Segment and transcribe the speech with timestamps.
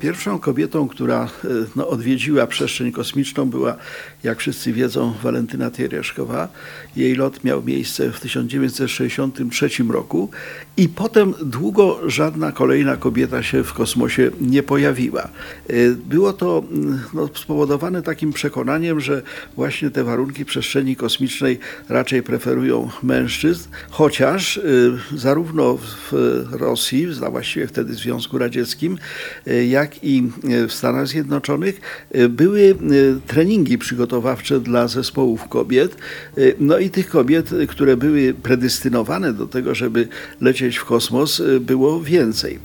[0.00, 3.76] Pierwszą kobietą, która e, no, odwiedziła przestrzeń kosmiczną była,
[4.22, 6.48] jak wszyscy wiedzą, Walentyna Tereszkowa.
[6.96, 10.30] Jej lot miał miejsce w 1963 roku
[10.76, 15.22] i potem długo żadna kolejna kobieta się w kosmosie nie pojawiła.
[15.22, 15.28] E,
[16.08, 19.22] było to mm, no, spowodowane takim przekonaniem, że
[19.56, 26.12] właśnie te warunki przestrzeni kosmicznej raczej preferują mężczyzn, chociaż y, zarówno w
[26.50, 28.98] Rosji, właściwie wtedy w Związku Radzieckim,
[29.68, 31.80] jak jak i e, w Stanach Zjednoczonych
[32.12, 32.74] e, były e,
[33.26, 35.96] treningi przygotowawcze dla zespołów kobiet.
[36.60, 40.08] No i tych kobiet, które były predestynowane do tego, żeby
[40.40, 42.58] lecieć w kosmos, było więcej.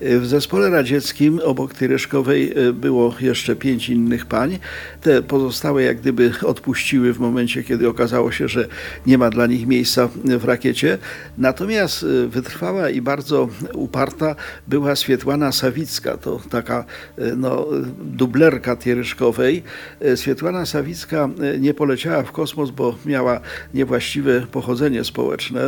[0.00, 4.58] W zespole radzieckim obok Tyreszkowej było jeszcze pięć innych pań.
[5.02, 8.68] Te pozostałe jak gdyby odpuściły w momencie, kiedy okazało się, że
[9.06, 10.98] nie ma dla nich miejsca w rakiecie.
[11.38, 14.36] Natomiast wytrwała i bardzo uparta
[14.68, 16.16] była Swietłana Sawicka.
[16.16, 16.84] To taka taka
[17.18, 17.66] e, no,
[18.00, 19.62] dublerka Tieryszkowej.
[20.00, 23.40] E, Swietłana Sawicka e, nie poleciała w kosmos, bo miała
[23.74, 25.60] niewłaściwe pochodzenie społeczne.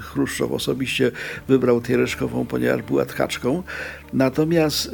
[0.00, 1.10] Chruszczow osobiście
[1.48, 3.62] wybrał Tieryszkową, ponieważ była tchaczką.
[4.12, 4.90] Natomiast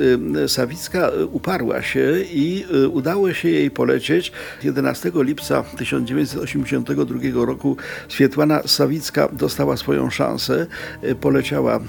[0.46, 4.32] Sawicka uparła się i udało się jej polecieć.
[4.62, 7.76] 11 lipca 1982 roku
[8.08, 10.66] Swietłana Sawicka dostała swoją szansę.
[11.20, 11.80] Poleciała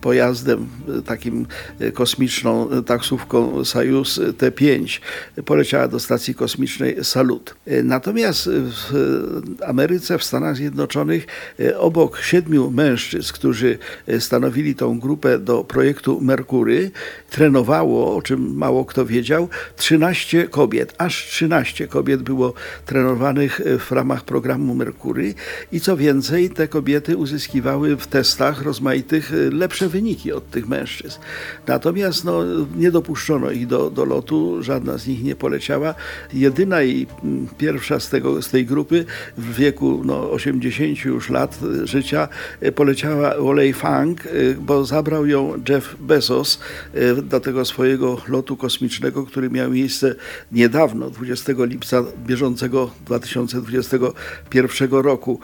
[0.00, 0.66] pojazdem
[1.06, 1.46] takim
[1.94, 5.00] kosmiczną taksówką Sojus T5
[5.44, 7.54] poleciała do stacji kosmicznej Salut.
[7.84, 8.92] Natomiast w
[9.66, 11.26] Ameryce, w Stanach Zjednoczonych
[11.78, 13.78] obok siedmiu mężczyzn, którzy
[14.18, 16.90] stanowili tą grupę do projektu Merkury,
[17.30, 20.94] trenowało, o czym mało kto wiedział, 13 kobiet.
[20.98, 22.54] Aż 13 kobiet było
[22.86, 25.34] trenowanych w ramach programu Merkury
[25.72, 31.18] i co więcej, te kobiety uzyskiwały w testach rozmaitych lepsze wyniki od tych mężczyzn.
[31.66, 32.42] Natomiast no,
[32.76, 35.94] nie dopuszczono ich do, do lotu, żadna z nich nie poleciała.
[36.32, 39.04] Jedyna i mm, pierwsza z, tego, z tej grupy
[39.38, 42.28] w wieku no, 80 już lat życia
[42.60, 46.60] e, poleciała Olej Fang, e, bo zabrał ją Jeff Bezos
[46.94, 50.14] e, do tego swojego lotu kosmicznego, który miał miejsce
[50.52, 55.40] niedawno, 20 lipca bieżącego 2021 roku.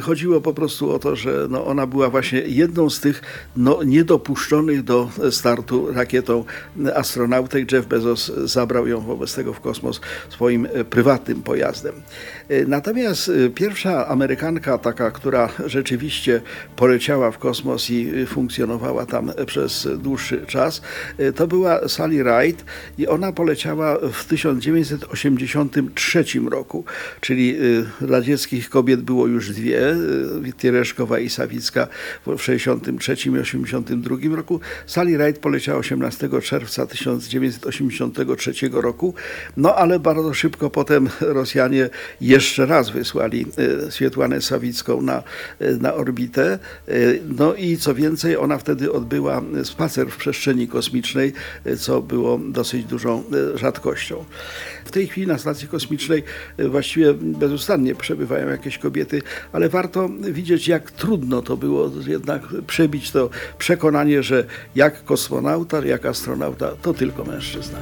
[0.00, 3.22] Chodziło po prostu o to, że no, ona była właśnie jedną z tych
[3.56, 6.44] no, niedopuszczonych do startu rakietą
[6.94, 7.72] astronautek.
[7.72, 11.94] Jeff Bezos zabrał ją wobec tego w kosmos swoim e, prywatnym pojazdem.
[12.48, 16.40] E, natomiast e, pierwsza Amerykanka, taka, która rzeczywiście
[16.76, 20.82] poleciała w kosmos i funkcjonowała tam przez dłuższy czas,
[21.34, 22.62] to była Sally Ride
[22.98, 26.84] i ona poleciała w 1983 roku,
[27.20, 27.56] czyli
[28.00, 29.96] radzieckich kobiet było już dwie,
[30.56, 31.86] Tiereszkowa i Sawicka
[32.20, 34.60] w 1963 i 1982 roku.
[34.86, 39.14] Sally Ride poleciała 18 czerwca czerwca 1983 roku.
[39.56, 43.46] No ale bardzo szybko potem Rosjanie jeszcze raz wysłali
[43.86, 45.22] e, Swietłanę Sawicką na,
[45.58, 46.58] e, na orbitę.
[46.88, 46.92] E,
[47.38, 51.32] no i co więcej, ona wtedy odbyła spacer w przestrzeni kosmicznej,
[51.78, 53.24] co było dosyć dużą
[53.54, 54.24] rzadkością.
[54.84, 56.22] W tej chwili na stacji kosmicznej
[56.58, 59.22] właściwie bezustannie przebywają jakieś kobiety,
[59.52, 66.06] ale warto widzieć, jak trudno to było jednak przebić to przekonanie, że jak kosmonauta, jak
[66.06, 67.78] astronauta to tylko mężczyzna.